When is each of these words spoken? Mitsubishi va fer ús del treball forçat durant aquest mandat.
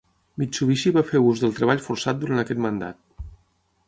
Mitsubishi 0.43 0.91
va 0.95 1.03
fer 1.09 1.21
ús 1.31 1.43
del 1.43 1.53
treball 1.59 1.83
forçat 1.89 2.19
durant 2.23 2.45
aquest 2.45 2.63
mandat. 2.67 3.27